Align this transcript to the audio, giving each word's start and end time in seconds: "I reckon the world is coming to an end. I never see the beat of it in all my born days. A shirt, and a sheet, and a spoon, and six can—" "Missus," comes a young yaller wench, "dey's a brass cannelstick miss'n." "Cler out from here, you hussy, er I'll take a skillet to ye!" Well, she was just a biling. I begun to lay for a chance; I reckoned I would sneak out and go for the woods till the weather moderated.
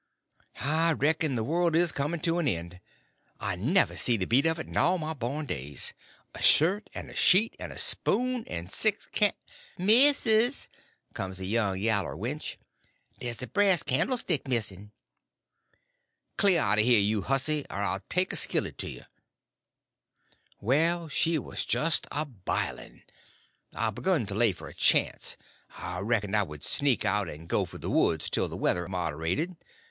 "I 0.61 0.93
reckon 0.93 1.35
the 1.35 1.43
world 1.43 1.75
is 1.75 1.91
coming 1.91 2.21
to 2.21 2.39
an 2.39 2.47
end. 2.47 2.79
I 3.39 3.55
never 3.55 3.95
see 3.95 4.17
the 4.17 4.25
beat 4.25 4.47
of 4.47 4.57
it 4.57 4.65
in 4.65 4.75
all 4.75 4.97
my 4.97 5.13
born 5.13 5.45
days. 5.45 5.93
A 6.33 6.41
shirt, 6.41 6.89
and 6.95 7.11
a 7.11 7.15
sheet, 7.15 7.55
and 7.59 7.71
a 7.71 7.77
spoon, 7.77 8.43
and 8.47 8.71
six 8.73 9.05
can—" 9.05 9.33
"Missus," 9.77 10.69
comes 11.13 11.39
a 11.39 11.45
young 11.45 11.77
yaller 11.79 12.15
wench, 12.15 12.55
"dey's 13.19 13.43
a 13.43 13.47
brass 13.47 13.83
cannelstick 13.83 14.47
miss'n." 14.47 14.91
"Cler 16.35 16.57
out 16.59 16.77
from 16.79 16.83
here, 16.83 16.99
you 16.99 17.21
hussy, 17.21 17.63
er 17.71 17.75
I'll 17.75 18.01
take 18.09 18.33
a 18.33 18.35
skillet 18.35 18.79
to 18.79 18.89
ye!" 18.89 19.03
Well, 20.59 21.09
she 21.09 21.37
was 21.37 21.63
just 21.63 22.07
a 22.11 22.25
biling. 22.25 23.03
I 23.71 23.91
begun 23.91 24.25
to 24.25 24.33
lay 24.33 24.51
for 24.51 24.67
a 24.67 24.73
chance; 24.73 25.37
I 25.77 25.99
reckoned 25.99 26.35
I 26.35 26.41
would 26.41 26.63
sneak 26.63 27.05
out 27.05 27.29
and 27.29 27.47
go 27.47 27.65
for 27.65 27.77
the 27.77 27.91
woods 27.91 28.31
till 28.31 28.49
the 28.49 28.57
weather 28.57 28.87
moderated. 28.87 29.57